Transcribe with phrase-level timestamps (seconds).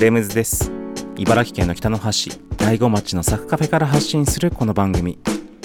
[0.00, 0.72] レムズです。
[1.18, 5.18] 茨城県の北の端大子町のサクカフェから発信するこの番組。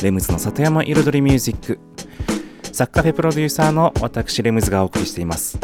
[0.04, 1.80] レムズの里山彩りミュージック。
[2.74, 5.58] サクカフェプロデューサーの私レムズがお送りしています。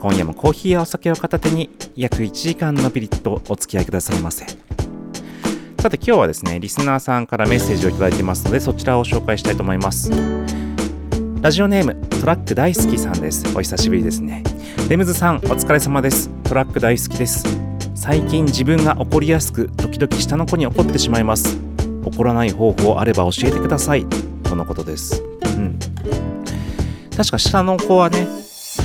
[0.00, 4.46] 今夜もコーヒーやお酒を片手に約1時間のびりとお付き合いくださいませ。
[5.80, 10.10] さて今日はですねリスナーさんからメッセージをいいてますのでそちらを紹介したいと思います。
[11.40, 13.44] ラジオネームトラック大好きさんです。
[13.56, 14.42] お久しぶりですね。
[14.88, 16.28] レムズさんお疲れ様です。
[16.42, 17.67] トラック大好きです。
[18.00, 21.58] 最近自分が怒りやすく時々下の子に怒ってしまいます。
[22.04, 24.06] 怒らない方法あれば教えてください。
[24.44, 25.20] とのことです。
[25.44, 25.76] うん。
[27.16, 28.28] 確か下の子はね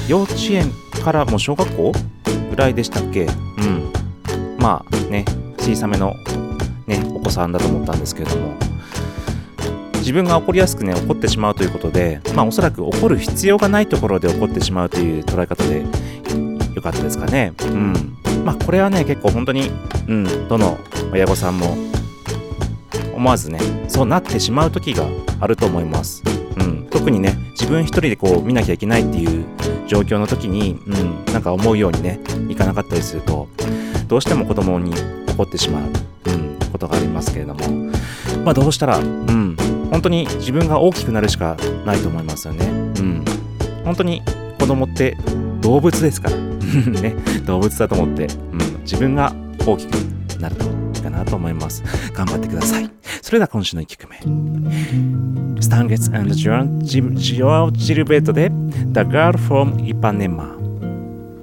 [0.09, 0.71] 幼稚園
[1.05, 1.91] からもう小学校
[2.49, 3.25] ぐらいでしたっけ？
[3.25, 3.93] うん。
[4.57, 5.25] まあね
[5.59, 6.15] 小さめの
[6.87, 8.57] ねお子さんだと思ったんですけれども。
[9.97, 15.85] 自分が怒りやすくね怒ってしまうということでまあおそらく怒る必要がないところで怒ってしまうという捉え方で
[16.73, 17.53] よかったですかね。
[17.61, 18.17] うん。
[18.43, 19.71] まあこれはね結構本当に
[20.07, 20.77] うんどの
[21.11, 21.77] 親御さんも
[23.13, 25.05] 思わずねそうなってしまう時が
[25.39, 26.23] あると思います、
[26.57, 29.45] うん、特にね自分一人でこう見なきゃいけないっていう
[29.87, 33.47] 状況の時に、うん、なんか思うようにねいかなかったりすると
[34.07, 34.93] どうしても子供に
[35.29, 35.83] 怒ってしまう、
[36.25, 37.93] うん、ことがありますけれども
[38.43, 39.55] まあどうしたら、うん、
[39.89, 41.55] 本当に自分が大きくなるしか
[41.85, 42.65] ないと思いますよね。
[42.65, 42.69] う
[43.01, 43.23] ん。
[43.85, 44.21] 本当に
[44.59, 45.15] 子供って
[45.63, 46.35] 動物ですから。
[46.37, 47.15] ね。
[47.45, 48.81] 動物だと思って、うん。
[48.81, 49.33] 自分が
[49.65, 49.95] 大きく
[50.39, 51.81] なるといいかなと思います。
[52.13, 52.89] 頑張ってください。
[53.21, 54.17] それでは今週の1曲目。
[55.61, 58.51] スタンゲッツジョアジジョアジルベットで
[58.91, 60.53] The Girl from Ipanema。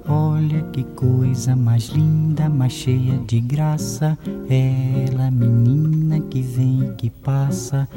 [0.07, 4.17] Olha que coisa mais linda, mais cheia de graça.
[4.49, 7.87] Ela, menina que vem e que passa,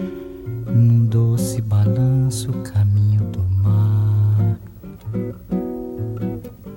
[0.66, 3.03] num doce balanço, caminho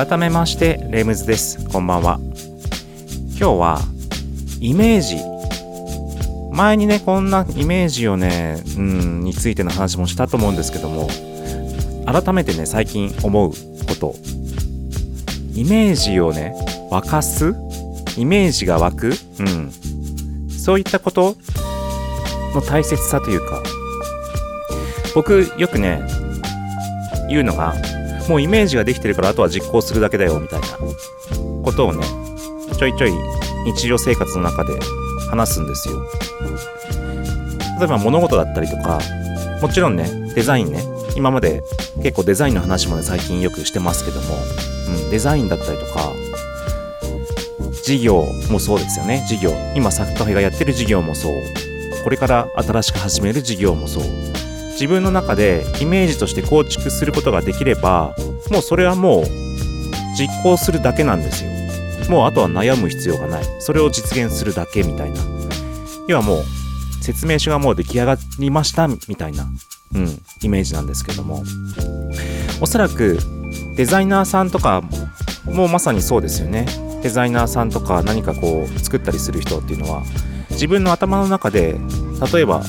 [0.00, 1.62] 改めましてレムズです。
[1.68, 2.18] こんばんは。
[3.38, 3.80] 今日は
[4.58, 5.18] イメージ。
[6.56, 11.10] 前にねこんなイメージをねうんについての話もしたと思うんですけども
[12.06, 13.56] 改めてね最近思うこ
[13.94, 14.14] と。
[15.54, 16.54] イメージをね
[16.90, 17.54] 沸かす？
[18.16, 19.12] イメージが湧く？
[19.38, 19.70] うん。
[20.50, 21.36] そういったこと？
[22.54, 23.62] の大切さというか。
[25.14, 26.00] 僕よくね
[27.28, 27.74] 言うのが
[28.30, 30.68] もうイメージができてるからあとは実行するだけだよみたいな
[31.64, 32.04] ことをね
[32.78, 33.12] ちょいちょい
[33.66, 34.78] 日常生活の中で
[35.30, 36.00] 話すんですよ。
[37.80, 39.00] 例えば物事だったりとか
[39.60, 40.84] もちろんねデザインね
[41.16, 41.64] 今まで
[42.04, 44.36] 結構デザインの話もね最近よくしてますけども、
[45.04, 46.12] うん、デザインだったりとか
[47.82, 49.24] 事業もそうですよね。
[49.28, 51.32] 事業今サッカフェがやってる事業もそう。
[52.04, 54.29] これから新しく始める事業もそう。
[54.80, 58.14] 自分の中でイメージとして構築することができれば
[58.50, 59.24] もうそれはもう
[60.16, 61.50] 実行するだけなんですよ。
[62.08, 63.44] もうあとは悩む必要がない。
[63.60, 65.20] それを実現するだけみたいな。
[66.08, 66.44] 要はもう
[67.02, 69.46] 説明書がもう出来上がりましたみたいな
[69.94, 71.44] うんイメージなんですけども。
[72.62, 73.18] おそらく
[73.76, 74.82] デザイナーさんとか
[75.44, 76.64] もうまさにそうですよね。
[77.02, 80.02] デザイナーさんとか何かこう作ったりする人っていうのは
[80.50, 81.76] 自分の頭の中で
[82.32, 82.62] 例えば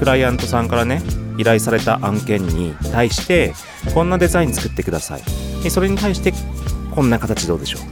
[0.00, 1.00] クライアントさんからね
[1.38, 3.54] 依頼された案件に対して
[3.92, 5.70] こんなデザイン作ってください。
[5.70, 6.32] それに対して
[6.94, 7.82] こんな形どうでしょう。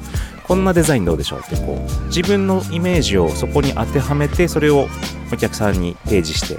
[0.44, 4.86] こんなデザインどうでしょうってこう自分のイメージをそこに当てはめてそれを
[5.32, 6.58] お客さんに提示して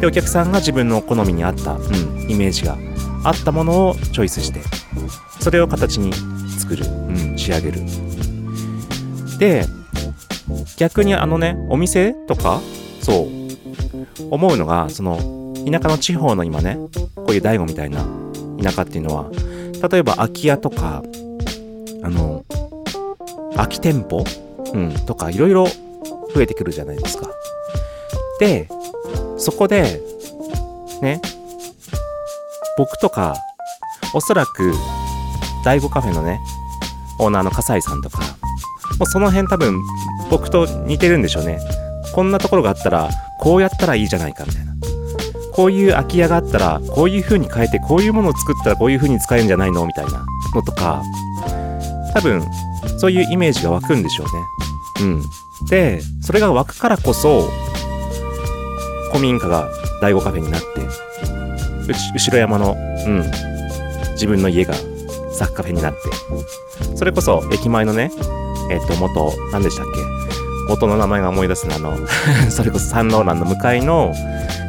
[0.00, 2.76] でお客さんが自分の好みに合った、うん、イメージが
[3.22, 4.60] あったものをチョイスして
[5.40, 6.12] それを形に
[6.58, 7.80] 作る、うん、仕上げる。
[9.38, 9.64] で
[10.76, 12.60] 逆にあのねお店とか
[13.00, 13.28] そう
[14.30, 16.78] 思うのがその田舎の地方の今ね
[17.14, 18.04] こういう大悟みたいな
[18.62, 19.30] 田舎っていうのは
[19.90, 21.02] 例えば空き家とか
[22.02, 22.44] あの
[23.54, 24.24] 空き店舗、
[24.72, 25.66] うん、とかいろいろ
[26.34, 27.28] 増えてくるじゃないですか。
[28.40, 28.68] で
[29.38, 30.00] そこで
[31.00, 31.20] ね
[32.76, 33.36] 僕とか
[34.12, 34.72] おそらく
[35.64, 36.40] 第5カフェのね
[37.18, 38.18] オーナーの笠井さんとか
[38.98, 39.80] もうその辺多分
[40.30, 41.58] 僕と似てるんでしょうね。
[42.14, 44.73] こんなところがあったらこうやったらいいじゃないかみたいな。
[45.54, 49.86] こういう空き家があったらこういう風に変えてこういうものを作ったらこういう風に使えるんじゃないの？
[49.86, 51.02] みたいなのとか
[52.12, 52.42] 多分
[52.98, 54.32] そういうイメージが湧くんでしょうね。
[55.00, 55.22] うん。
[55.68, 57.48] で、それが湧くからこそ
[59.12, 59.70] 古民家が
[60.00, 60.66] 第5カフェになって
[61.86, 62.74] 後ろ山の、
[63.06, 63.22] うん、
[64.12, 64.74] 自分の家が
[65.32, 65.98] サッカフェになって
[66.96, 68.10] それこそ駅前のね
[68.70, 70.00] えっと元何でしたっけ？
[70.68, 71.98] 元の名前が思い出すのあの
[72.50, 74.14] それこそサンローランの向かいの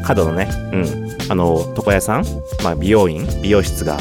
[0.05, 2.25] 角のね、うん、あの、床屋さん、
[2.63, 3.97] まあ、美容院、美容室が、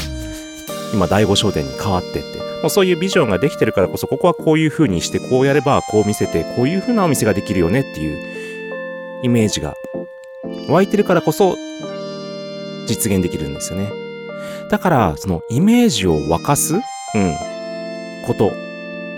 [0.93, 8.19] 今、第五商店に変わってって、もうそういうビジョンができてるからこそ、ここはこういう風にして、こうやれば、こう見せて、こういう風なお店ができるよねっていう
[9.23, 9.75] イメージが
[10.69, 11.57] 湧いてるからこそ、
[12.87, 13.91] 実現できるんですよね。
[14.71, 17.35] だから、そのイメージを沸かす、うん、
[18.27, 18.53] こと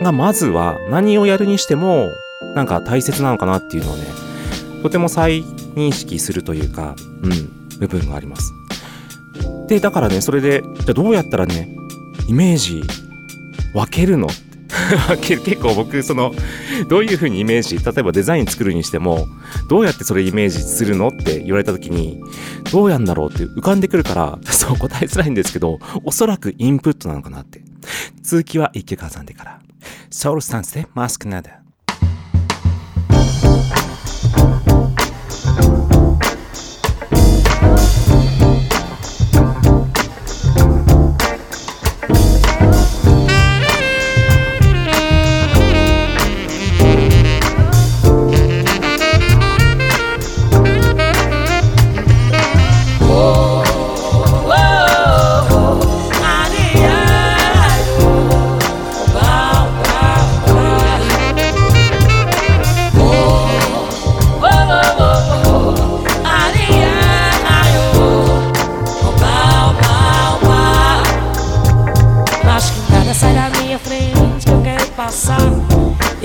[0.02, 2.08] が、まずは何をやるにしても、
[2.54, 4.04] なんか大切なのかなっていうのをね、
[4.82, 5.42] とても再
[5.74, 8.52] 認識するというか、うん、部分があります。
[9.68, 11.68] で、だからね、それで、じゃあどうやったらね、
[12.28, 12.82] イメージ
[13.74, 14.28] 分けるの？
[15.22, 16.34] 結構僕その
[16.88, 17.78] どういう風にイメージ？
[17.78, 19.26] 例えばデザイン作るにしても
[19.68, 21.08] どうやってそれイメージするの？
[21.08, 22.20] って言われた時に
[22.70, 27.62] どうやんだろうって浮かんでくるから そう答えづらいんですけどおそらくインプットなのかなって。
[28.22, 29.60] 続きは一曲挟んでから。
[30.10, 31.60] ソウルスタンスでマスクナダ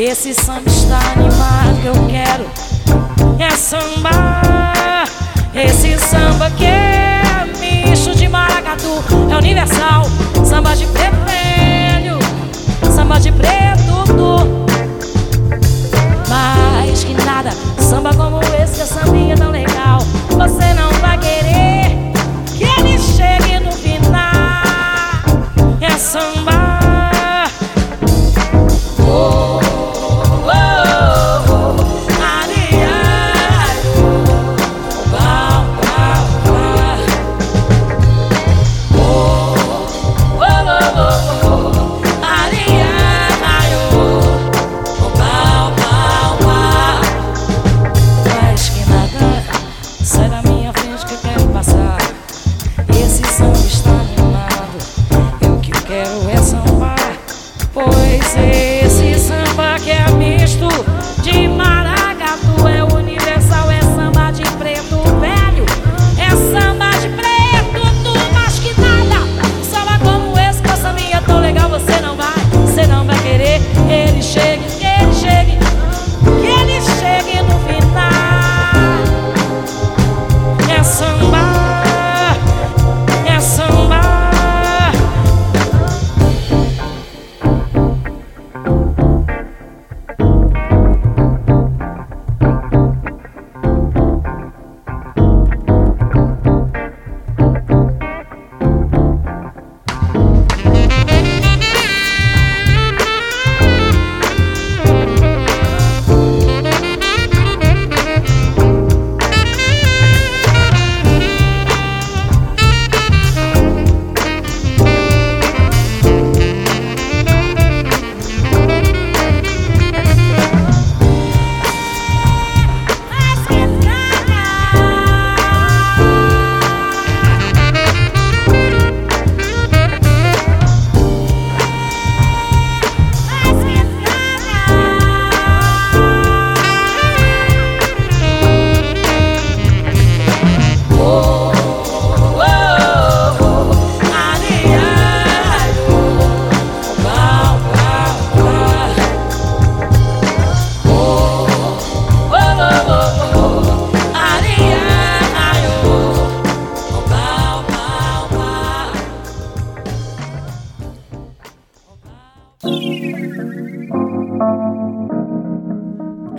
[0.03, 0.50] Esses são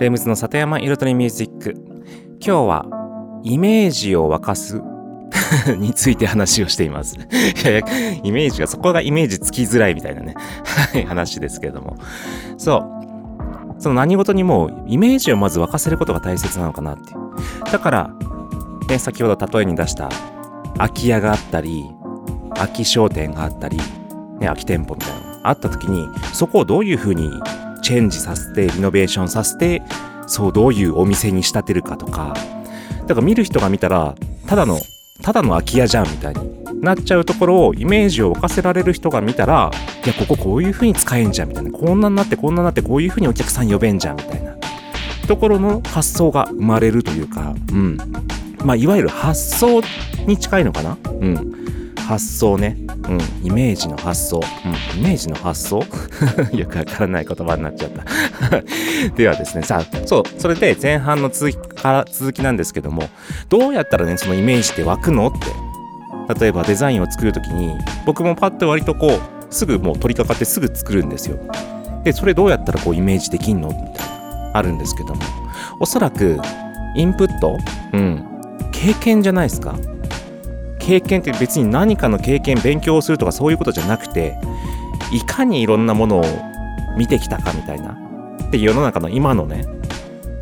[0.03, 1.73] レムズの里山彩りミュージック
[2.39, 2.85] 今日は
[3.43, 4.81] イメージを沸かす
[5.77, 7.15] について話をしています。
[7.15, 7.19] い
[7.65, 7.81] やいや、
[8.23, 10.35] イメージが、そこがイメージつきづらいみたいなね、
[11.07, 11.97] 話ですけれども。
[12.57, 13.81] そう。
[13.81, 17.71] その何事にもイメージをまず沸かせることが大切なのかなっていう。
[17.71, 18.11] だから、
[18.87, 20.09] ね、先ほど例えに出した
[20.77, 21.83] 空き家があったり、
[22.55, 23.83] 空き商店があったり、ね、
[24.41, 27.31] 空き店舗みたいなのがあった時に、そこをどういうふうに
[27.83, 29.83] チェンジさせて、リノベーションさせて、
[30.25, 32.33] そう、どういうお店に仕立てるかとか、
[33.07, 34.15] だから見る人が見たら、
[34.47, 34.79] ただの、
[35.21, 39.71] ただの空き家じゃんみたいになっちゃうところをイメージを沸かせられる人が見たら、
[40.05, 41.71] いや、こここういう風に使えんじゃんみたいな。
[41.71, 44.55] こんなになってこんなになってこういう風にお客さん呼べんじゃんみたいな。
[45.27, 47.97] ところの発想が生まれるというか、うん。
[48.65, 49.81] まあ、いわゆる発想
[50.25, 51.53] に近いのかなうん。
[52.07, 52.77] 発想ね。
[53.07, 53.47] うん。
[53.47, 54.37] イメージの発想。
[54.37, 54.99] うん。
[54.99, 55.83] イメージの発想？
[56.55, 58.03] よくわからない言葉になっちゃった。
[59.15, 63.03] ではですね、さあ、そう、それで前半の続きから、続きなんですけども、
[63.49, 65.47] どうやったらね、そのイメージって湧くのって。
[66.39, 71.37] 例えばデザインを作るときに、僕もパッと割とこう、すぐもう取り掛かってすぐ作るんですよ。
[72.03, 73.67] で、それどうやったらこうイメージできんの？
[73.67, 75.21] みたいな、あるんですけども。
[75.79, 76.39] おそらく、
[76.95, 77.57] インプット？
[77.91, 78.25] うん。
[78.71, 79.75] 経験じゃないですか。
[80.85, 84.37] 経験って別に何かの経験、勉強をするとかそういうことじゃなくて、
[85.11, 86.23] いかにいろんなものを
[86.97, 87.97] 見てきたかみたいな。
[88.51, 89.65] で、世の中の今のね、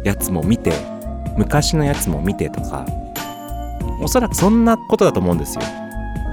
[0.03, 0.73] やつも見て、
[1.37, 2.85] 昔のやつも見てとか、
[4.01, 5.61] おそらくそんなことだと思うんですよ。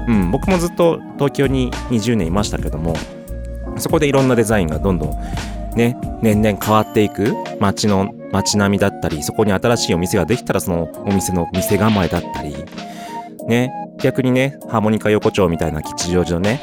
[0.08, 2.94] うん、僕もずっと東京に20年いましたけども、
[3.76, 5.10] そこでいろんなデザインがどんどん
[5.76, 12.56] ね、年々変わっていく街の街並みだったり、そこに新しいお店ができたらそのお店の店構えだったり、
[13.46, 13.70] ね、
[14.02, 16.60] 逆にね、ハーモニカ横丁みたいな吉祥寺のね、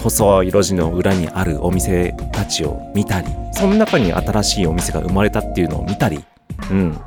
[0.00, 6.24] 細い路地の裏にあるお店たちを見たり、その中に新しいお店が生まれたっていうのを見たり、
[6.70, 6.98] うん。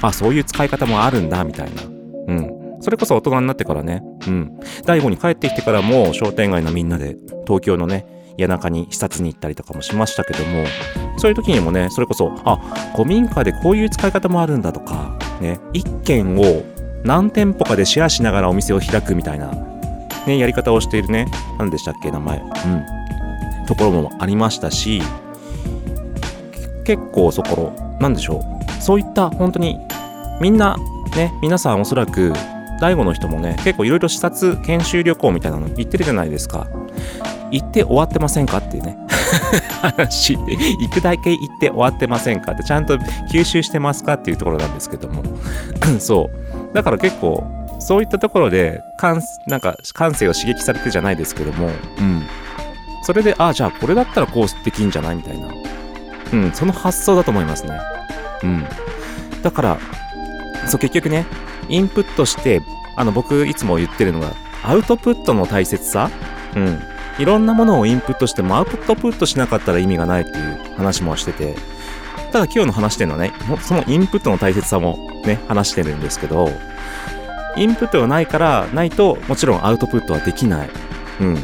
[0.00, 1.82] あ、そういう使い方もあるんだ、みたいな。
[1.82, 2.78] うん。
[2.80, 4.58] それこそ大人になってからね、うん。
[4.84, 8.06] 大悟に帰ってきてからも商店街のみんなで東京のね、
[8.38, 10.64] 谷中に視察に行ったりとかもしましたけども、
[11.16, 12.56] そういう時にもね、それこそ、あ、
[12.94, 16.62] 古民家でこういう使い方もあるんだとか、ね、一軒を
[17.04, 19.50] 何店舗かでシェアしながらお店を開くみたいな、
[20.26, 21.26] ね、やり方をしているね、
[21.58, 22.38] 何でしたっけ、名前。
[22.38, 22.84] うん。
[23.66, 25.02] ところもありましたし、
[26.84, 28.82] 結構そころ、なんでしょう。
[28.82, 29.78] そういった本当に、
[30.40, 30.76] みんな、
[31.16, 32.32] ね、皆さんおそらく、
[32.80, 36.68] 大悟の人もね、結構いろいろ視察、研修旅行みたいなの行ってるじゃないですか。
[37.50, 38.96] 行って終わってませんかっていうね。
[39.82, 40.36] 話。
[40.36, 42.96] 行くだけ行って終わってませんかって、ちゃんと
[43.30, 45.22] 吸収してますかっていうところなんですけども。
[45.98, 46.47] そう。
[46.74, 47.46] だから結構、
[47.80, 52.22] そういったところで、感、なんか、感性を刺激されてじゃないですけども、うん。
[53.02, 55.48] それで、ああ、じゃあこれだったらこうできんじゃないみたいな。
[56.32, 57.80] うん、その発想だと思いますね。
[58.42, 58.66] うん。
[59.42, 59.78] だから、
[60.66, 61.24] そう、結局ね、
[61.68, 62.60] インプットして、
[62.96, 66.10] あの、僕いつも言ってるのが、アウトプットの大切さ？
[66.56, 66.80] うん。
[67.18, 71.56] いろんなものをインプットしてもアウトプットしなかったら意味がないっていう話もしてて、
[72.32, 76.50] ただ今日の話してるのはね、そのインプットの大切さもね、話してるんですけど、
[77.56, 80.70] インプットがないから、ないと、もちろんアウトプットはできない。
[81.20, 81.38] うん。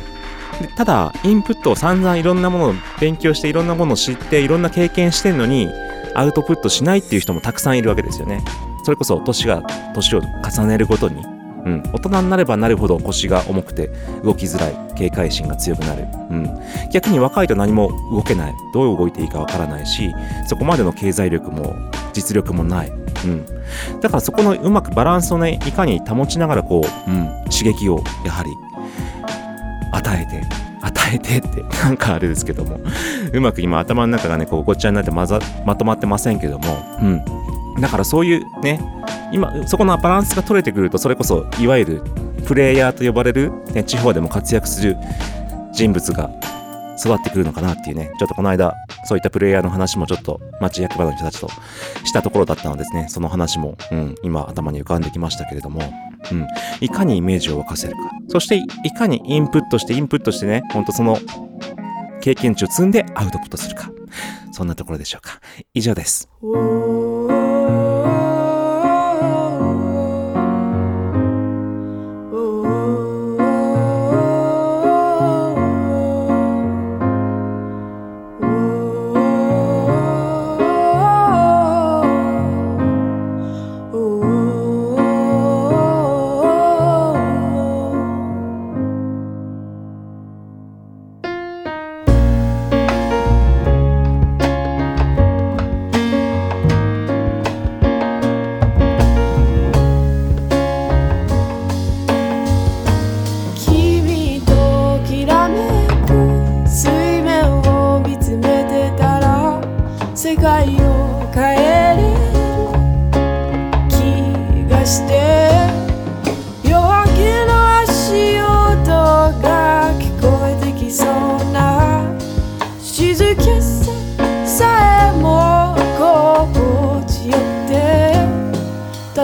[0.76, 5.68] ただ、インプットを散々いろんなものを勉強して、いろんなものを知って、いろんな経験してるのに、
[6.14, 8.44] アウトプットしないっていう人もたくさんいるわけですよね。
[8.84, 9.62] それこそ、年が、
[9.94, 11.33] 年を重ねるごとに、
[11.64, 13.90] うん、大人になればなるほど腰が重くて
[14.22, 16.50] 動きづらい警戒心が強くなる、うん、
[16.92, 18.54] 逆に若いと何も動けない。
[18.72, 20.12] どう動いていいかわからないし
[20.46, 21.76] そこまでの経済力も
[22.12, 23.46] 実力もない、うん、
[24.00, 28.50] だからそこのうまくバランスをねいかに保ちながらこう、うん、刺激をやはり
[29.92, 30.42] 与えて
[30.82, 32.78] 与えてって なんかあれですけども。
[33.32, 37.24] うまく今頭の中がねこうごっちゃになってまざまとまってませんけども、うん、
[37.80, 38.80] だからそういうね
[39.34, 42.02] 今そこのバランスが取れてくるとそれこそいわゆる
[42.46, 44.96] プレイヤーと呼ばれる、ね、地方でも活躍する
[45.72, 46.30] 人物が
[46.96, 48.74] 育ってくるのかなっていうねちょっとこの間
[49.06, 51.48] そういったプレイヤーの話もちょっと町役場の人たちと
[52.04, 53.08] したところだったのですね。
[53.08, 55.82] その話も、うん、今頭に浮かんできましたけれども、
[56.30, 56.46] うん、
[56.80, 57.98] いかにイメージを沸かせるか。
[58.28, 61.18] そしていかにインプットしてインプットしてねほんとその
[62.20, 63.90] 経験値を積んでアウトプットするか。
[64.52, 65.40] そんなところでしょうか。
[65.74, 66.28] 以上です。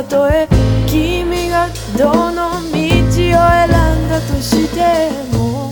[0.02, 0.48] たとえ
[0.86, 2.88] 君がどの道を選
[3.28, 5.70] んだとしても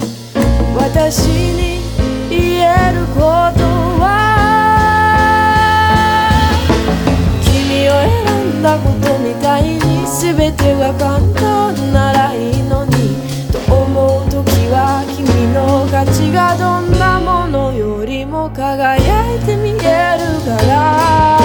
[0.76, 1.80] 私に
[2.28, 3.24] 言えること
[3.98, 4.04] は
[7.42, 12.92] 君を選んだことみたいに全てが簡単ならいいのに
[13.50, 19.78] と思う時は君の価値がどんなものよりも輝いて見える
[20.44, 21.37] から。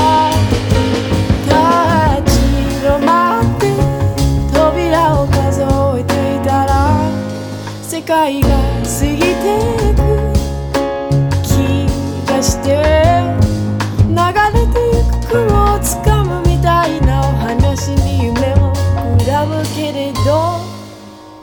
[8.05, 9.23] 界が過ぎて
[9.95, 10.03] く
[11.41, 11.47] 気
[12.27, 12.67] がして
[14.09, 20.59] 流れてゆく雲をつかむみたいなお話に夢を膨らむけれど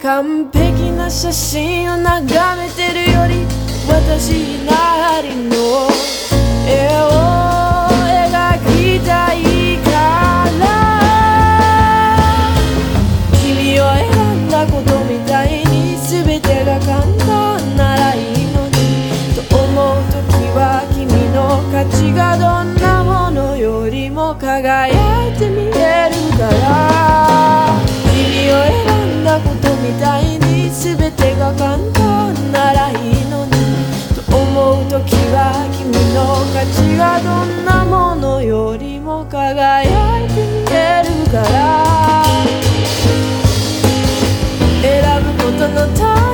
[0.02, 3.46] 完璧な写真を眺めてるより
[3.88, 5.88] 私なりの
[6.68, 6.88] 絵
[7.56, 7.59] を
[16.86, 18.72] 簡単ならいいのに
[19.34, 24.88] と思う時は君の価値がどんなものよりも輝
[25.28, 27.78] いて見えるから
[28.12, 33.52] 君を選んだことみたいに全てが簡単ならいいのに
[34.14, 41.80] と思う時は君の価値がどんなものよりも輝いて見えるから。
[44.82, 46.29] 選ぶことの大切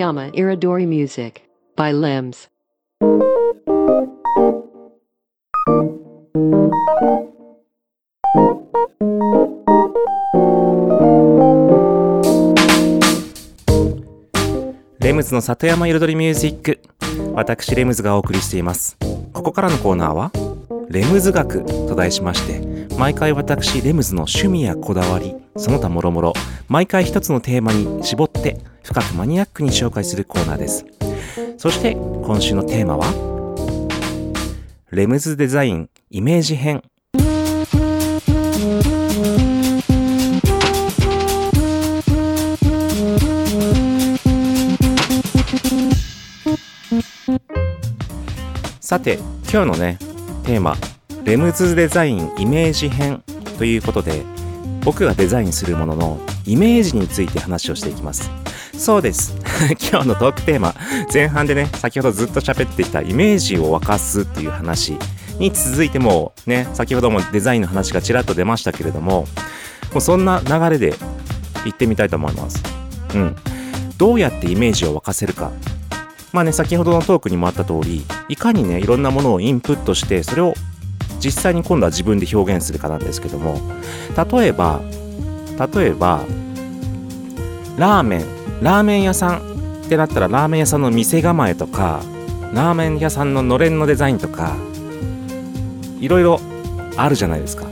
[0.00, 1.42] Satayama Iridori Music
[1.76, 2.48] by Limbs.
[15.00, 16.80] レムズの里山彩りミュージック
[17.34, 18.96] 私レムズがお送りしています
[19.34, 20.32] ここからのコーナーは
[20.88, 26.32] レムズ学と題しまして毎回私レムズの趣味やこだわりその他もろもろ
[26.68, 30.84] 毎回一つのテーマに絞って深くマニアックに紹介するコーナーです。
[31.58, 33.06] そして今週のテーマは
[34.90, 36.82] レムズデザインイメージ編。
[48.80, 49.18] さて
[49.52, 49.98] 今日のね
[50.44, 50.76] テーマ
[51.22, 53.22] レムズデザインイメージ編
[53.56, 54.24] ということで
[54.84, 58.30] 僕がデザインするもののイメージについて話をしていきます。
[58.76, 59.34] そうです。
[59.90, 60.74] 今日のトークテーマ。
[61.12, 64.96] 前半でね先ほどずっと喋ってきたイメージを沸かすっていう話
[65.38, 69.26] に続いてもね先ほどもデザインの話がちらっと出ましたけれども
[69.92, 70.94] もうそんな流れで
[71.64, 72.62] 行ってみたいと思います。
[73.14, 73.36] うん。
[73.98, 75.50] どうやってイメージを沸かせるか。
[76.32, 80.54] まあね、先ほどのトークにもあった通り、いかにね、いろんなものをインプットして、それを
[81.22, 83.60] 実際に今度は自分で表現するかなんですけども、
[84.32, 84.80] 例えば、
[85.74, 86.20] 例えば、
[87.76, 88.24] ラーメン、
[88.62, 92.00] ラーメン屋さんってなったら、ラーメン屋さんの店構えとか、
[92.52, 94.56] ラーメン屋さんののれんのデザインとか、
[96.00, 96.40] いろいろ
[96.96, 97.66] あるじゃないですか。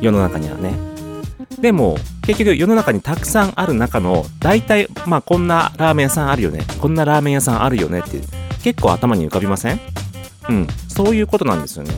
[0.00, 0.74] 世の中にはね。
[1.60, 6.64] でも、結局世の中にたくさんある中の、大体、まあこんなラーメン屋さんあるよね。
[6.80, 8.20] こんなラーメン屋さんあるよねって、
[8.62, 9.80] 結構頭に浮かびません？
[10.48, 10.66] うん。
[10.88, 11.92] そういうことなんですよね。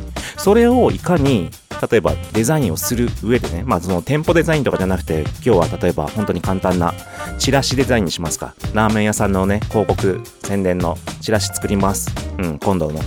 [0.45, 1.49] それをいかに、
[1.91, 6.93] 例えばデザインをする上でね、まあその店舗デザインとかじゃなくて、今日は例えば本当に簡単な
[7.39, 8.55] チラシデザインにしますか。
[8.75, 12.11] ラーメン屋さんのね、広告、宣伝のチラシ作ります。
[12.37, 13.01] うん、今度の。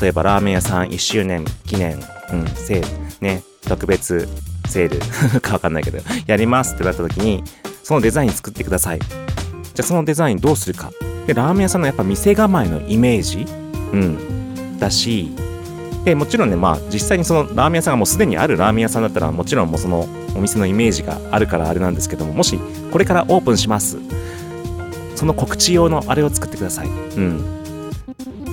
[0.00, 1.94] 例えばラーメン屋さん1周年記念、
[2.32, 4.28] うん、セール、ね、特別
[4.66, 7.44] セール かわかんないけど、やりますってなった時に、
[7.84, 8.98] そのデザイン作ってください。
[8.98, 9.14] じゃ
[9.78, 10.90] あそのデザインどうするか。
[11.28, 13.46] で、ラーメン屋さんのやっぱ店構えのイメージ、
[13.92, 15.30] うん、だし、
[16.04, 22.58] で、もちろんね、まあ実際にそのラーメン屋さんがもうすでにあるラーメン屋さんだったら、もちろんもうそのお店のイメージがあるからあれなんですけども、もし
[22.92, 23.98] これからオープンします。
[25.16, 26.88] その告知用のあれを作ってください。
[26.88, 27.44] うん。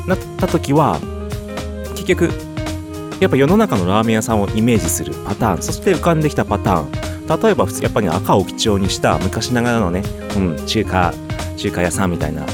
[0.07, 0.99] なった時は、
[1.95, 2.29] 結局、
[3.19, 7.41] やっぱ世の中のラーメン屋さんをイメージするパターン、そして浮かんできたパターン。
[7.41, 10.03] 例えば普通、やっぱり赤を基調にした昔ながらのね、
[10.35, 11.13] うん、中華、
[11.57, 12.45] 中華屋さんみたいな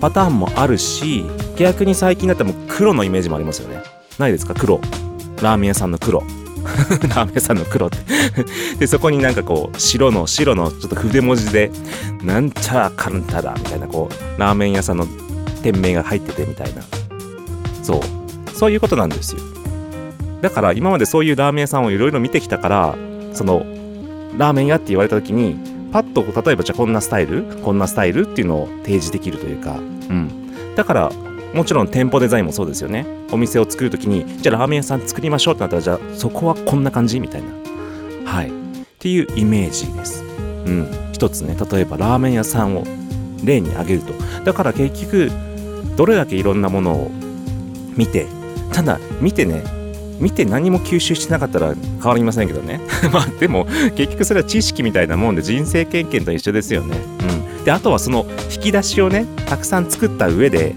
[0.00, 1.24] パターンもあるし、
[1.56, 3.82] 逆に最近だったらもう黒のイメージもありますよね。
[4.20, 4.54] ないですか？
[4.54, 4.80] 黒。
[5.42, 6.20] ラーメン屋さんの黒。
[7.08, 7.98] ラーメン屋さんの黒って。
[8.78, 11.70] で、そこになんかこう、白の、白のちょっと筆文字で、
[12.22, 15.06] なんちゃらかんたら、みたいなこう、ラーメン屋さんの
[15.62, 16.82] 店名が入っててみたいな。
[17.82, 18.00] そう。
[18.54, 19.40] そういうことなんですよ。
[20.42, 22.94] だから今までそういうラーメン屋さんをいろいろ見てきたから、
[23.32, 23.64] その、
[24.36, 25.56] ラーメン屋って言われた時に、
[25.92, 27.42] パッと例えばじゃあこんなスタイル？
[27.64, 28.30] こんなスタイル？
[28.30, 29.80] っていうのを提示できるというか、う
[30.12, 30.30] ん。
[30.76, 31.12] だから、
[31.54, 33.06] もちろん店舗デザインもそうですよね。
[33.32, 37.48] お店を作るときに、じゃあラーメン屋さん作りましょうってなったら、じゃあそこはこんな感じみたいな。
[38.24, 38.48] はい。
[38.48, 38.52] っ
[38.98, 40.22] ていうイメージです。
[40.22, 40.88] うん。
[41.12, 42.84] 一つね、例えばラーメン屋さんを
[43.44, 44.12] 例に挙げると。
[44.44, 45.30] だから結局、
[45.96, 47.10] どれだけいろんなものを
[47.96, 48.26] 見て、
[48.72, 49.64] ただ見てね、
[50.20, 52.80] 見て何も吸収してなかったら変わりませんけどね。
[53.12, 56.96] まあでも結局それは知識みたいなもんで人生経験と一緒ですよね。
[57.58, 57.64] うん。
[57.64, 60.74] で、あとはその引き出しをね、たくさん作った上で、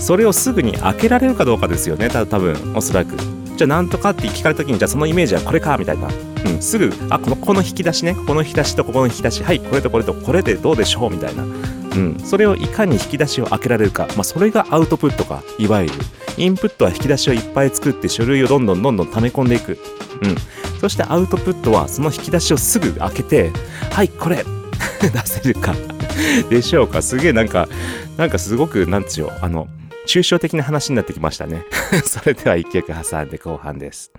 [0.00, 3.16] それをすぐに開けられるかどうかですよね、た多分おそらく。
[3.56, 6.08] じゃあなんとかって聞かれた時に、じゃあそのイメージはこれか、みたいな。
[6.44, 11.44] うん、すぐ、あ、この、この引き出しね、この引き出しとここの引き出し、はい、これとこれとこれでどうでしょう、みたいな。
[11.44, 15.94] うん、それをいかに引き出しを開けられるか、まあ、それがアウトプットか、いわゆる。
[16.36, 19.78] インプットは引き出しをいっぱい作って書類をどんどんどんどん溜め込んでいく。
[20.22, 20.36] うん。
[20.80, 23.50] そしてアウトプットはその引き出しをすぐ開けて、
[23.90, 24.44] はい、これ
[25.00, 25.74] 出せるか。
[26.50, 27.00] でしょうか。
[27.00, 27.68] すげえなんか、
[28.16, 29.68] なんかすごく、なんつうよ、あの、
[30.06, 31.64] 抽象的な話になってきましたね。
[32.04, 34.12] それでは一曲挟んで後半です。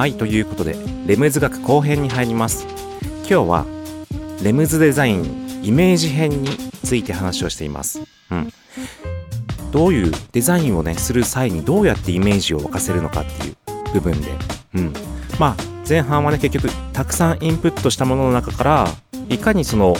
[0.00, 2.66] はいということでレムズ学後編に入ります。
[3.18, 3.66] 今日は
[4.42, 6.48] レムズデザインイメージ編に
[6.82, 8.00] ついて話をしています。
[8.30, 8.50] うん。
[9.72, 13.56] どういうデザインをねする際にどうやってイメージを沸かせるのかっていう
[13.92, 14.30] 部分で。
[14.76, 14.94] うん。
[15.38, 18.88] まあ前半はね結局たくさんインプットしたものの中から
[19.28, 19.94] いかにその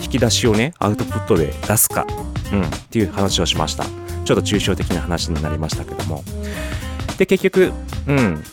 [0.00, 2.06] 引き出しをねアウトプットで出すか。
[2.52, 2.62] うん。
[2.62, 3.82] っていう話をしました。
[4.24, 6.22] ちょっと抽象的な話になりましたけども。
[7.18, 7.72] で結局
[8.06, 8.44] うん。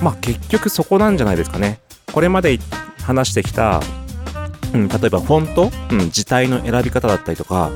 [0.00, 1.80] まあ結局そこなんじゃないですかね。
[2.12, 2.58] これまで
[3.02, 3.80] 話してきた、
[4.72, 7.70] うん、例えばフォント、うん、字体の選び方だったりとか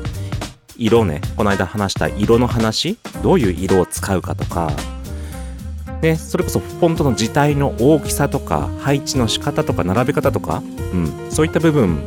[0.76, 1.20] 色ね。
[1.36, 2.98] この間話した色の話。
[3.22, 4.72] どういう色を使うかとか。
[6.02, 10.60] ね、それこそフォントの字体の大きさとか配置の仕方とか並べ方とか、
[10.92, 12.00] うん、そういった部分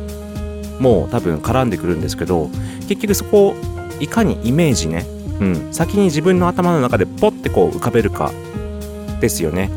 [0.80, 2.50] も多分絡んでくるんですけど
[2.88, 3.56] 結局そこを
[3.98, 5.06] いかにイメージね、
[5.40, 8.32] うん、先に自分の頭の中でポッてこう浮かべるか
[9.18, 9.70] ですよね。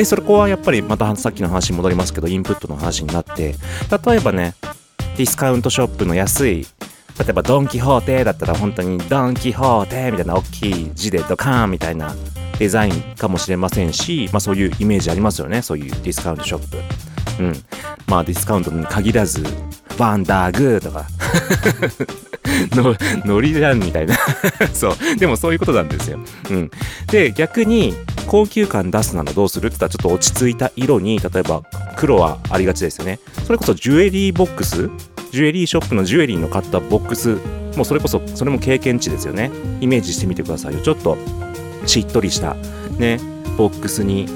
[0.00, 3.54] で、それこはやっぱりまたさっきの話に戻りますけど、インプットの話になって、
[4.06, 4.54] 例えばね、
[5.18, 6.66] ディスカウントショップの安い、
[7.18, 12.14] 例えばドン・キホーテだったら本当にドン・キホーテみたいな大きい字でドカーンみたいな
[12.58, 16.70] デザインかもしれませんし、まあそういうイメージありますよね、そういうディスカウントショッ
[17.36, 17.42] プ。
[17.42, 17.52] うん。
[18.06, 19.44] まあディスカウントに限らず、
[19.98, 21.04] ワンダーグーとか、
[22.72, 24.16] の、ノリじゃんみたいな。
[24.72, 25.16] そう。
[25.18, 26.18] でもそういうことなんですよ。
[26.48, 26.70] うん。
[27.10, 27.94] で、逆に、
[28.30, 31.64] 高級感出すならどうするって言ったら、ちょっと落ち着いた色に、例えば
[31.96, 33.18] 黒はありがちですよね。
[33.44, 34.88] それこそジュエリーボックス
[35.32, 37.38] ジュエリーショップのジュエリーの買ったボックス、
[37.76, 39.50] もうそれこそ、それも経験値ですよね。
[39.80, 40.80] イメージしてみてくださいよ。
[40.80, 41.18] ちょっと、
[41.86, 42.54] しっとりした、
[42.98, 43.18] ね、
[43.56, 44.28] ボックスに、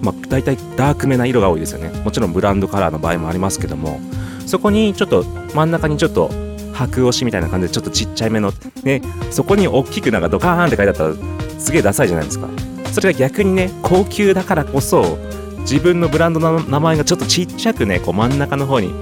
[0.00, 1.90] まあ、大体ダークめな色が多いですよね。
[2.04, 4.00] もちろんブランドカラーの場合もありますけども、
[4.46, 6.30] そこにちょっと真ん中にちょっと
[6.72, 11.14] 白押しみたいな感じでちょっとちっちゃいめのねそこに大きくなんかドカーンって書いてあったら
[11.60, 12.48] すげえダサいじゃないですか
[12.92, 15.18] それが逆にね高級だからこそ
[15.60, 18.92] 自分のブランドの名前がちょっとちっちゃくねこう真ん中の方に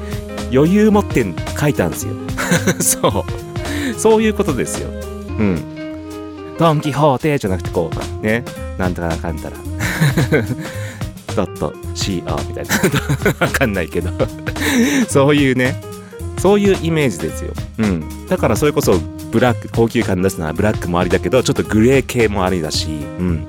[0.52, 1.24] 余裕持って
[1.58, 2.14] 書いたんですよ。
[2.80, 3.98] そう。
[3.98, 4.88] そういうことですよ。
[5.38, 6.56] うん。
[6.58, 7.90] ドン・キホーテじゃなくてこ
[8.22, 8.44] うね
[8.78, 9.56] なんとかなかんたら。
[11.36, 12.74] ドット CO みたいな。
[13.46, 14.10] わかんないけど。
[15.08, 15.80] そういうね。
[16.38, 17.52] そういうイメージですよ。
[17.78, 18.26] うん。
[18.28, 18.98] だからそれこそ
[19.30, 23.46] ブラック、高級感出すのはブラックもありだけど、ちょっとグレー系もありだし、うん。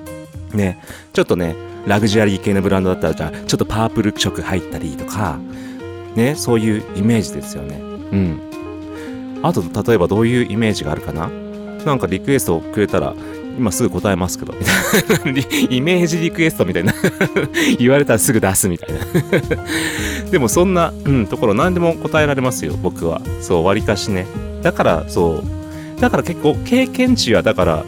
[0.55, 0.81] ね。
[1.13, 5.39] ちょっとね、ラグジュアリー系のブランドだったら、じゃあちょっとパープル色入ったりとか、
[6.15, 7.75] ね、そういうイメージですよね。
[7.79, 8.39] うん。
[9.43, 11.29] あと、例えばどういうイメージがあるかな？
[11.85, 13.15] なんかリクエストをくれたら、
[13.57, 14.71] 今すぐ答えますけど、みた
[15.29, 15.41] いな。
[15.75, 16.93] イメージリクエストみたいな。
[17.79, 18.99] 言われたらすぐ出すみたいな。
[20.31, 23.21] でもそんな、うん、ところ何でも答えられますよ、僕は。
[23.41, 24.27] そう、割かしね。
[24.61, 25.43] だから、そ
[25.97, 25.99] う。
[25.99, 27.85] だから結構経験値は、だから、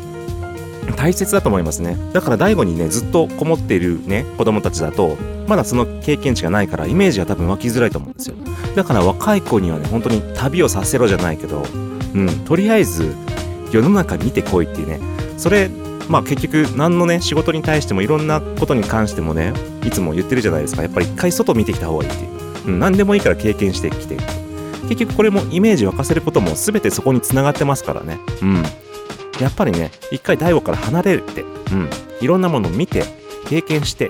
[0.92, 1.98] 大切だと思いますね。
[2.14, 5.18] だから大悟にね、ずっとこもっているね、子供たちだと、
[5.48, 8.36] まだその経験値がないから、イメージが多分湧きづらいと思うんですよ。
[8.76, 11.66] だから若い子にはね、本当に旅をさせろじゃないけど、
[12.16, 13.14] うん、とりあえず、
[13.72, 15.00] 世の中見てこいっていうね、
[15.38, 15.70] それ、
[16.10, 19.54] まあ結局、何のね、仕事に対してもいろんなことに関してもね、
[19.86, 20.82] いつも言ってるじゃないですか。
[20.84, 22.32] やっぱり一回外見てきた方がいいっていう。
[22.68, 24.18] うん、何でもいいから経験してきて。
[24.90, 28.20] 結局これもイメージ沸かせることも全てそこにつながってますからね。
[28.42, 28.64] うん。
[29.40, 31.42] やっぱりね、一回大悟から離れるって。
[31.42, 31.90] うん。
[32.22, 33.04] いろんなものを見て、
[33.48, 34.10] 経験して、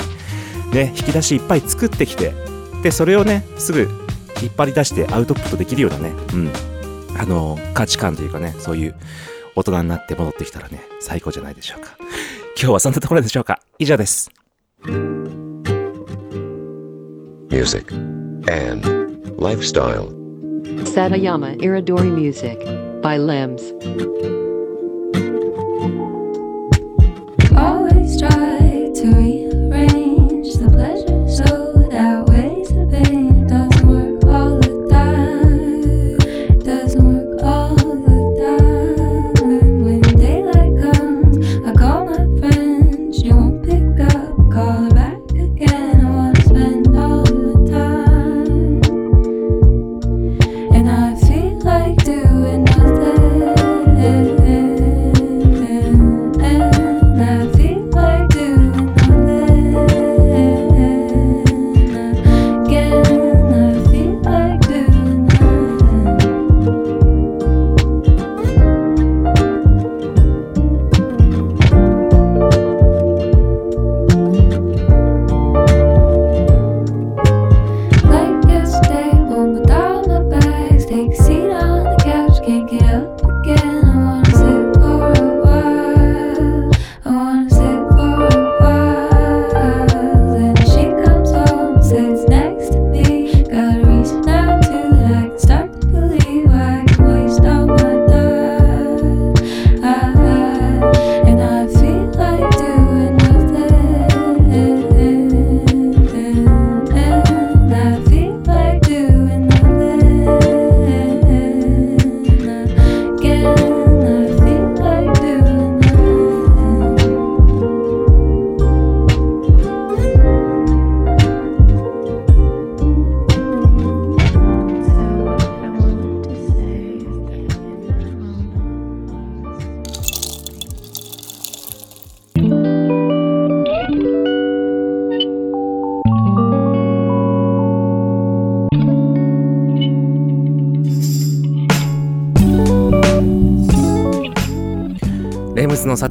[0.71, 2.33] ね、引き出しいっぱい作ってきて、
[2.81, 3.89] で、それをね、すぐ
[4.41, 6.51] 引っ張り出してアウトプットできるようなね、うん。
[7.17, 8.95] あの、価値観というかね、そういう
[9.55, 11.95] 大人になって戻ってきたらね、最高じゃないでしょうか。
[12.55, 13.59] 今日はそんなところでしょうか。
[13.79, 14.29] 以上です。
[17.63, 17.93] music,
[18.49, 18.83] and
[19.37, 20.09] lifestyle.
[20.83, 22.59] Satayama Iridori Music
[23.01, 24.42] by Limbs.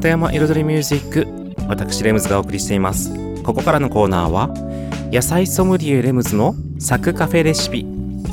[0.08, 1.26] 山彩りミュージック
[1.68, 3.12] 私レムズがお送りしています。
[3.42, 4.48] ここからのコーナーは
[5.12, 7.86] 野菜ソムリエレムズのサクカフェレシピ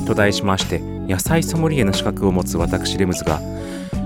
[0.06, 3.40] と題しまして野菜ソムリエの資格を持つ私レムズが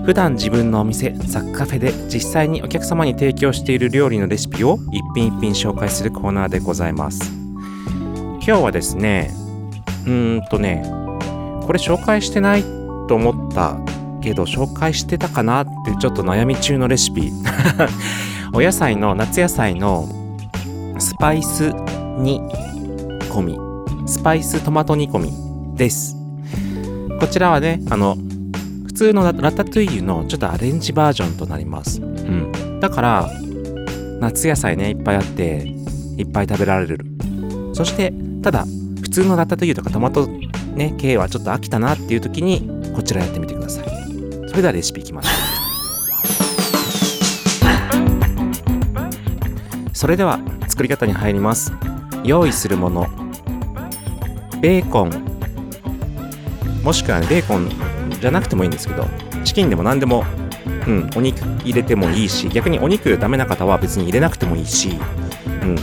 [0.05, 7.33] 普段自分のお店サクカフェで実際にお客様に提供している料理のレシピを一品一品紹介するコーナーでございます。
[8.47, 9.31] 今日はですね
[10.05, 10.83] うーんとね
[11.67, 12.63] これ紹介してない
[13.09, 13.79] と思った
[14.25, 17.31] けど紹介してたかなってちょっと悩み中のレシピ。
[18.55, 20.09] お野菜の夏野菜の
[20.99, 21.73] スパイス
[22.19, 22.41] 煮
[23.31, 23.59] 込み。
[24.07, 26.17] スパイストマト煮込みです。
[27.21, 28.17] こちらはねあの
[28.87, 32.01] 普通のララタトゥイユのちょっとアレンジバージョンとなります。
[32.01, 32.81] うん。
[32.81, 33.31] だから
[34.21, 35.67] 夏野菜ねいっぱいあって
[36.17, 37.05] いっぱい食べられる。
[37.75, 38.65] そしてただ
[39.03, 40.27] 普通のラタトゥイユとかトマト
[40.75, 44.04] ね系はちょっと飽きたなっていう時にこちらやってみてください。
[44.55, 45.31] それではレシピいきましょ
[49.91, 49.97] う。
[49.97, 50.39] それでは
[50.69, 51.73] 作り方に入ります。
[52.23, 53.09] 用意するもの。
[54.61, 55.11] ベーコン。
[56.85, 57.69] もしくは、ね、ベーコン
[58.21, 59.09] じゃなくてもいいんですけど
[59.43, 60.25] チキンでも何でも、
[60.87, 64.91] うん、お肉入れてもいいし逆にお肉ダメな方は別に入れなくてもいいし、
[65.63, 65.77] うん、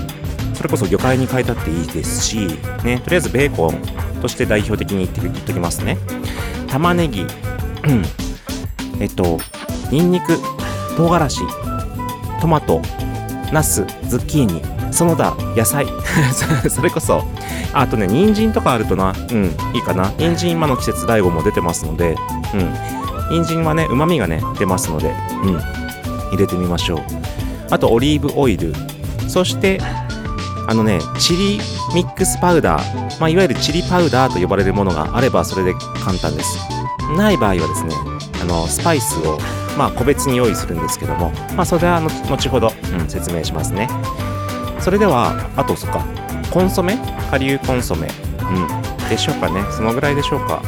[0.56, 5.98] それこそ魚介に変えたっていいですし、ね、とりあえずベーコンとして代表的に言って言っときますね。
[6.70, 7.26] 玉ねぎ、
[9.02, 9.40] えっと
[9.92, 10.38] ニンニク
[10.96, 11.42] 唐辛子
[12.40, 12.82] トマト
[13.52, 14.62] ナスズッキーニ
[14.94, 15.88] その他野菜。
[16.70, 17.24] それこそ
[17.74, 20.12] あとね人参とかあるとなうんいいかな。
[20.18, 22.16] 人参今の季節大悟も出てますので
[22.54, 23.44] うん。
[23.44, 25.60] 人参はねうまみがね出ますのでうん。
[26.32, 27.00] 入れてみましょう。
[27.72, 28.74] あとオリーブオイル。
[29.28, 29.82] そして
[30.68, 31.60] あのねチリ
[31.96, 35.74] ミックスパウダー、まあ、いわゆるチリパウダーと呼ばれるものがあればそれで
[36.04, 36.60] 簡単です。
[37.18, 38.11] ない場合はですね
[38.42, 39.38] あのスパイスを
[39.78, 43.88] まあ個別に用意するんですけどもまあそれは後ほど、うん、説明しますね。
[44.80, 46.06] それではあとそっか
[46.52, 46.98] コンソメ？
[47.30, 48.10] 顆粒コンソメ。
[48.40, 49.10] うん。
[49.10, 49.64] でしょうかね。
[49.72, 50.62] そのぐらいでしょうか。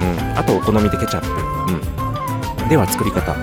[0.00, 0.38] うん。
[0.38, 2.62] あとお好みでケチャップ。
[2.62, 2.68] うん。
[2.68, 3.36] では作り方。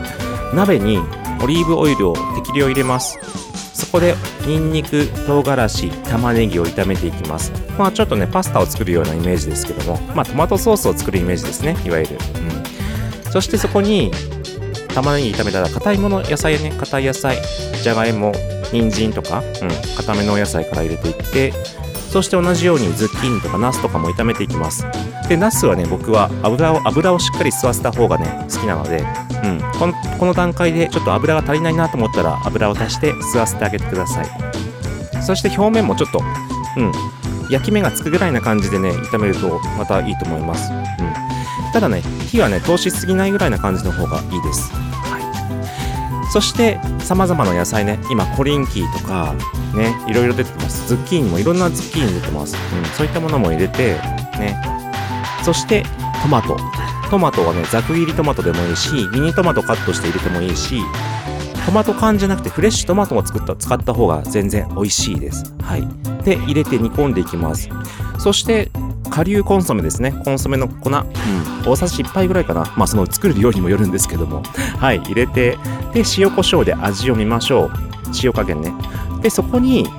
[0.53, 0.99] 鍋に
[1.41, 3.19] オリーブオイルを適量入れます。
[3.73, 4.15] そこで
[4.45, 7.51] ニンニク唐辛子玉ねぎを炒めていきます。
[7.78, 12.63] まあちょっとねパスタを作るようなイメージですけどもまあトマトソースを作るイメージですねいわゆる、うん、
[13.32, 14.11] そしてそこに
[14.93, 17.38] 玉ねぎ炒めたら硬いもの野菜ね硬い野菜
[17.84, 18.32] じゃがいも
[18.71, 21.53] 人参とか、うん、硬めのお野菜から入れていって
[22.09, 24.86] そして同じようにズッキーニとかナスとかも炒めていきます。
[25.28, 29.03] でナスはね僕は油を油をしっかり吸わせた方がね好きなので、
[29.43, 34.28] うん、このこの段階でちょっと油が足りないなと思ったら油を足して吸わせてあげてください。
[35.21, 36.21] そして表面もちょっと、
[36.78, 36.91] うん、
[37.49, 40.83] 焼き目がつくぐらいな感じでね炒めるとまたいいと思います、うん、
[41.73, 44.71] ただね火はね通しすぎないぐらいな感じの方がいいです。
[44.73, 46.31] はい。
[46.31, 49.33] そして様々な野菜ね今コリンキーとか
[49.75, 50.87] ねいろいろ出てます。
[50.87, 53.95] ズッキーニもいろんなズッキーニ出てます、うん、そういったものも入れて
[54.37, 54.61] ね。
[55.43, 55.83] そして
[56.21, 56.57] トマト。
[57.09, 60.81] トマトはねざく切りトマトでもいいしミニトマトカットして入れてもいいし
[61.68, 65.53] トマト缶じゃなくてフレッシュトマトも作った使った方が全然美味しいです。
[65.61, 65.86] はい。
[66.24, 67.68] で入れて煮込んでいきます。
[68.20, 68.72] そして
[69.09, 70.13] 顆粒コンソメですね。
[70.24, 72.74] コンソメの粉、うん、大さじ1杯ぐらいかな。
[72.78, 74.43] まあその作る量にもよるんですけども。
[74.80, 74.99] はい。
[74.99, 75.57] 入れて
[75.93, 77.72] で塩コショウで味を見ましょう。
[78.24, 78.74] 塩加減ね。
[79.22, 79.89] でそこに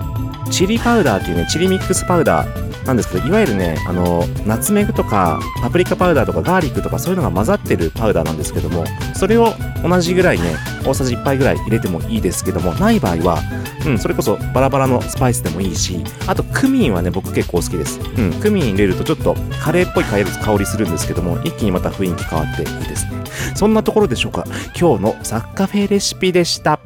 [0.51, 2.68] チリパウダーっていうねチリミックスパウダー。
[2.89, 8.84] なんですけどいわゆるねあのナツメグとかパプリカパウダーとかガーリックとかそういうのが混ざってるパウダーなんですけども
[9.14, 9.53] それを
[9.86, 13.43] 同じぐらいね大さじ1杯ぐらい入れてもいいですけどもない場合は、
[13.86, 20.18] うん、それこそバラバラのスパイスでもいいしあとクミンはね僕結構好きです、うん、クミン入れるとちょっとカレーっぽい香
[20.57, 23.18] りするんですけども一気にまた雰囲気変わっていいですね。
[23.55, 24.45] そんなところでしょうか。
[24.78, 26.80] 今日のサッカフェレシピでした。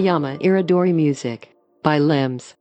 [0.00, 2.54] Satayama Iridori Music by Limbs.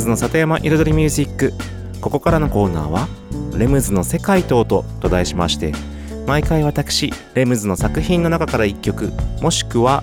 [0.00, 1.52] ズの里山彩りミュージック。
[2.00, 3.08] ここからのコーナーは
[3.56, 5.72] 「レムズの世界と音」と題しまして
[6.26, 10.02] 毎回私レムズの作品の中から1曲もしくは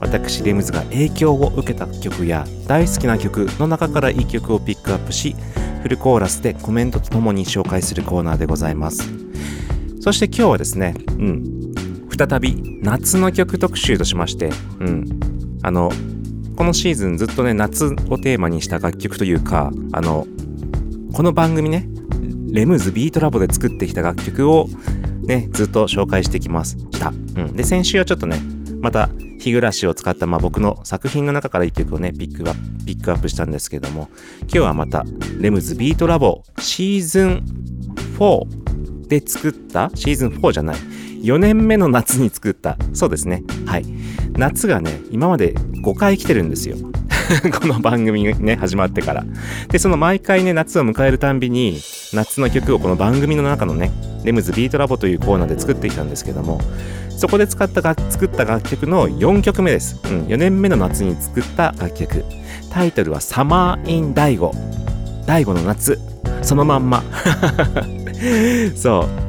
[0.00, 5.34] 私レムズが影響を受けた曲や大好きな曲の中から1曲をピックアップし
[5.82, 9.02] フルコーラスでコメントとともに紹介するコーナーでございます。
[10.00, 11.44] そして今日はですねうん
[12.16, 15.06] 再び夏の曲特集としましてうん
[15.62, 15.90] あの
[16.58, 20.26] このシーズンずっとね夏をテーマにした楽曲というかあの
[21.12, 21.88] この番組ね
[22.50, 24.66] レムズビートラボで作ってきた楽曲を
[25.22, 28.40] ねずっと紹介してきました、うん、で先週はちょっとね
[28.80, 34.08] また日暮らしを使った、まあ、僕の作品の中から一曲をねピックアップピックアップしたんですけども
[34.42, 35.04] 今日はまた
[35.38, 37.44] レムズビートラボシーズン
[38.18, 40.76] 4で作ったシーズン4じゃない
[41.22, 42.76] 4年目の夏に作った。
[42.92, 43.42] そうですね。
[43.66, 43.84] はい。
[44.36, 46.76] 夏がね今まで5回来てるんですよ。
[47.60, 49.24] この番組がね始まってから。
[49.68, 51.78] でその毎回ね夏を迎えるたんびに
[52.14, 53.90] 夏の曲をこの番組の中のね
[54.24, 56.60] レムズビートラボというコーナーで作ってきたんですけども
[57.16, 62.24] そこで使った楽作った楽曲の4曲目です、うん、4年目の夏に作った楽曲。
[62.70, 64.52] タイトルは「サマー・イン・ダイゴ」
[65.26, 65.98] 大悟の夏。
[66.42, 67.02] そのまんま。
[68.74, 69.27] そう。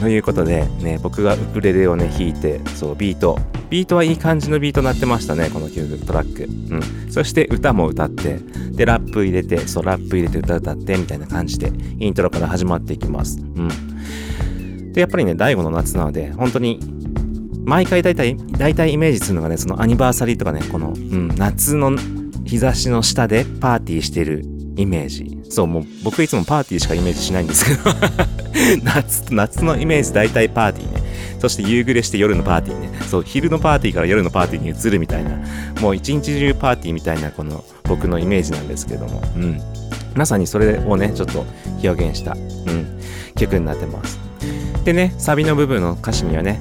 [0.00, 3.38] ということでね僕がウクレレをね弾いてそうビート。
[3.68, 6.44] ビートはいい感じのビートになってましたねこの曲トラック。
[6.44, 7.12] うん。
[7.12, 8.38] そして歌も歌って
[8.72, 13.38] でラップ入れてそうラップ入れて歌歌ってみたいな感じでイントロから始まっていきます。
[13.38, 14.92] うん。
[14.92, 16.80] でやっぱりね大悟の夏なので本当に
[17.64, 21.92] 毎回大体大体イメージするのがねそのアニバーサリーとかねこの、うん、夏の
[22.44, 24.44] 日差しの下でパーティーしてる
[24.76, 25.38] イメージ。
[25.48, 27.90] そうもう僕いつもパーティーしかイメージしないんですけど。
[28.84, 31.02] 夏夏のイメージ大体パーティーね。
[31.38, 32.90] そして夕暮れして夜のパーティーね。
[33.08, 35.30] そう昼のパーティーから夜のパーティーに移るみたいな。
[35.80, 39.22] もう一日中パーティーみたいなこの僕のイメージなんですけども。
[39.36, 39.60] うん。
[40.14, 41.44] まさにそれをねちょっと
[41.82, 43.00] 表現した、うん、
[43.36, 44.18] 曲になってます。
[44.84, 46.60] でねサビの部分の歌詞にはね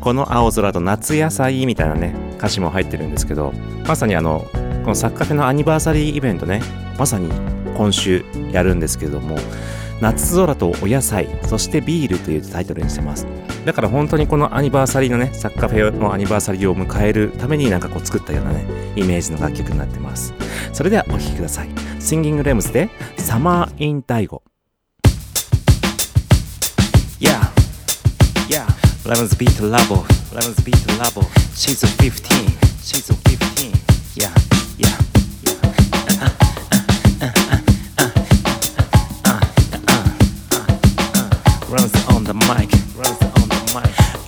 [0.00, 3.52] この青空と夏野菜みたいなね歌詞も入ってるんですけど
[3.86, 4.46] まさにあの
[4.82, 6.62] この作家フェのアニバーサリーイベントね
[6.98, 7.30] まさに
[7.76, 9.36] 今週やるんですけれども
[10.00, 13.26] 夏空とお野菜そしてビールというタイトルにしてます。
[13.66, 18.64] だから本当にこのアニバーサリーのねサッカーフェのアニバーサリーを迎えるためになんかこう作ったようなね
[18.96, 20.32] イメージの楽曲になってます。
[20.72, 21.68] それではお聴きください。
[22.00, 24.42] シンギングレムズでサマーインダイゴ
[27.20, 27.38] Yeah
[28.48, 28.66] Yeah.
[29.04, 30.02] Lemons Beat Labo
[30.32, 31.20] Lemons Beat labo
[31.54, 32.48] She's 15
[32.80, 33.78] Season 15
[34.16, 34.49] Yeah.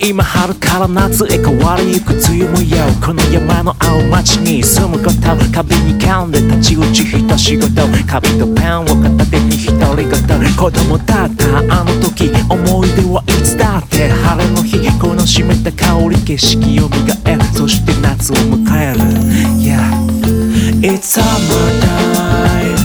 [0.05, 5.13] 今春から夏へ変わりゆく梅雨模様この山の青町に住むこと
[5.55, 17.43] 壁に噛んで太刀打ち一仕事紙とペンを片手に独り言子供だったあの時思い出はいつだって晴れの日この湿った香り景色を磨える。
[17.55, 18.99] そして夏を迎える。
[19.63, 20.12] Yeah
[20.85, 22.75] It's summertime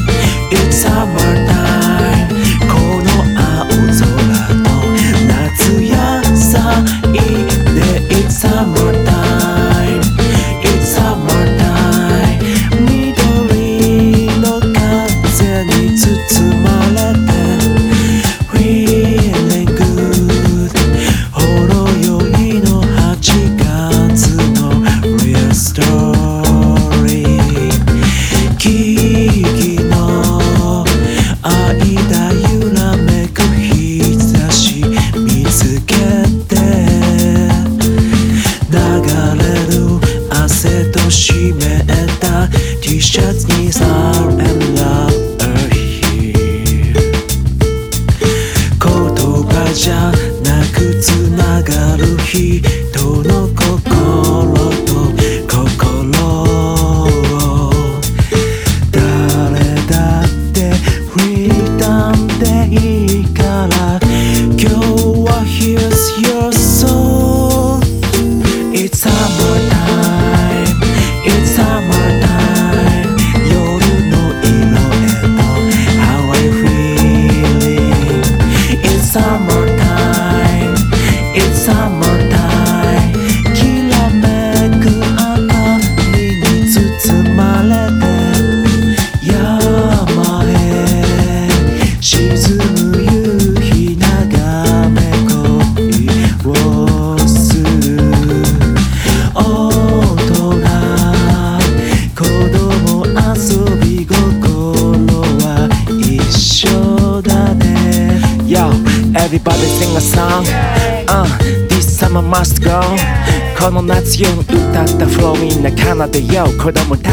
[0.53, 1.48] It's summertime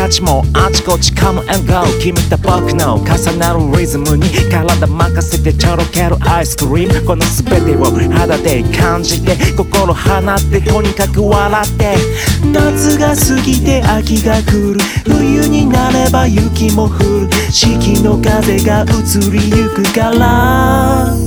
[0.06, 11.96] たちもあちこち Come and go 君と僕の重なるリズムに体任せてちょろけるアイスクリームこの全てを肌で感じて心放ってとにかく笑って。
[12.54, 14.80] 夏が過ぎて秋が来る。
[15.06, 17.30] 冬になれば雪も降る。
[17.50, 21.16] 四季の風が移りゆくから「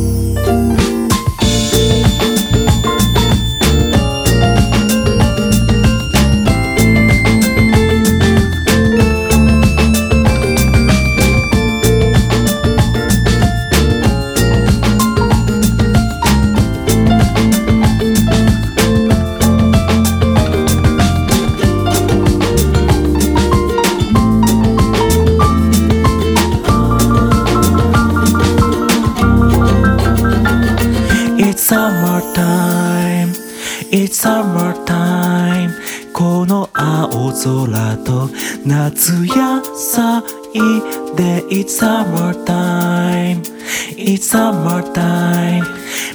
[44.29, 45.65] summertime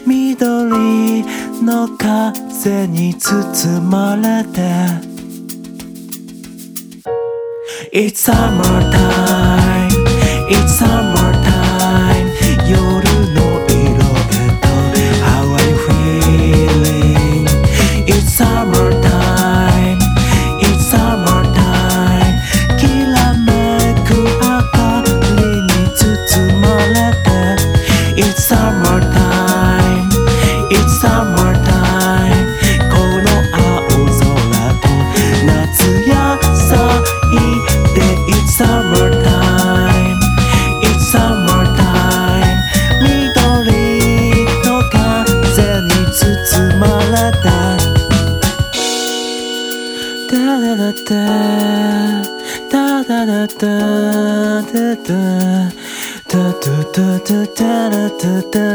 [0.06, 1.24] 緑
[1.66, 4.62] の風に包まれて
[7.92, 9.43] It's summertime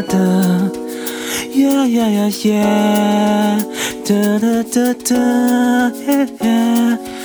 [0.02, 0.70] da.
[1.54, 3.62] Yeah, yeah, yeah, yeah.
[4.06, 5.90] Da da da da.
[6.06, 7.17] Yeah, yeah.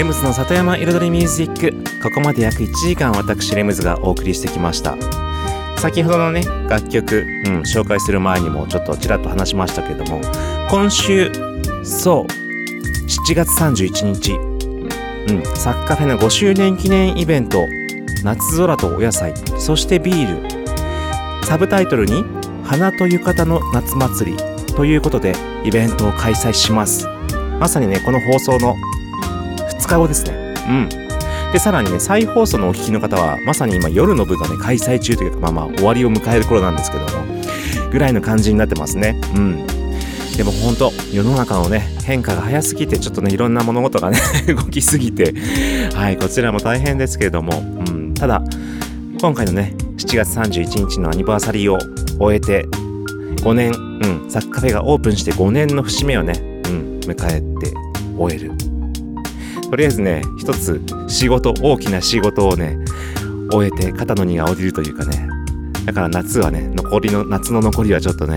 [0.00, 2.00] レムズの里山彩りミュージック。
[2.02, 4.96] ここまで約1時間私レムズがお送りしてきました。
[5.76, 10.22] 先ほどのね楽曲、うん、紹介する前にもちょっとちらっと話しましたけども。
[10.70, 11.30] 今週
[11.84, 12.24] そう
[13.28, 14.32] 7月31日、
[15.34, 17.66] うん、サッカーフェの5周年記念イベント
[18.24, 19.34] 夏空とお野菜。
[19.58, 21.44] そしてビール。
[21.44, 22.24] サブタイトルに
[22.64, 24.38] 花と浴衣の夏祭り
[24.74, 27.06] ということでイベントを開催します。
[27.58, 28.74] まさにねこの放送の
[29.90, 30.54] 日後ですね。
[30.68, 30.88] うん。
[31.52, 37.08] で、さらにね、再放送のお聞きの方は、まさに今夜の部がね、開催中というか、まあまあ終わりを迎える頃なんですけども、
[37.90, 39.20] ぐらいの感じになってますね。
[39.34, 39.66] うん。
[40.36, 45.34] でも本当世の中のね、変化が早すぎて、ちょっとね、いろんな物事がね、 動きすぎて、
[45.94, 48.14] はい、こちらも大変ですけれども、うん。
[48.14, 48.42] ただ、
[49.20, 51.78] 今回のね、7月31日のアニバーサリーを
[52.18, 52.66] 終えて、
[53.42, 56.32] 5年、うん、サッカフェがオープンして5年の節目をね、
[56.66, 57.74] うん、迎えて
[58.16, 58.69] 終える。
[59.70, 62.76] とりあえずね、一つ仕事、大きな仕事をね、
[63.52, 65.28] 終えて肩の荷が下りるというかね。
[65.86, 68.36] だから夏はね、残りの、夏の残りはちょっとね、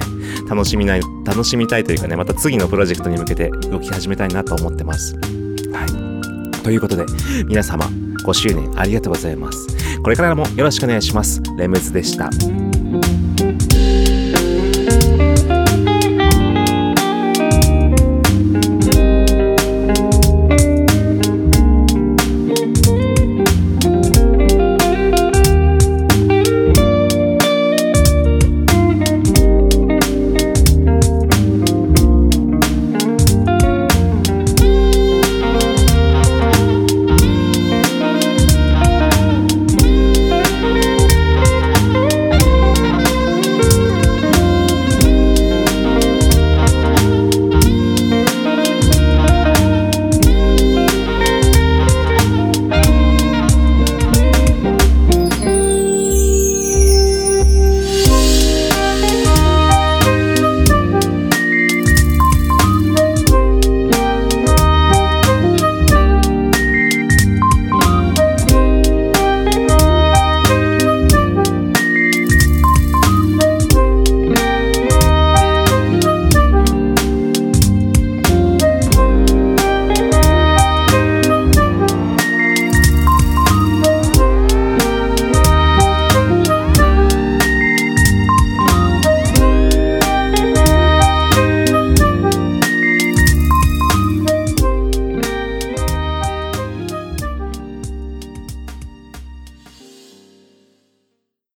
[0.49, 5.15] 楽しみない、楽しみたいというかね、また次のプロジェクトに向けて動き始めたいなと思ってます。
[5.71, 6.63] はい。
[6.63, 7.05] ということで、
[7.45, 7.85] 皆様、
[8.25, 9.67] 5周年ありがとうございます。
[10.03, 11.41] これからもよろしくお願いします。
[11.57, 12.29] レムズでした。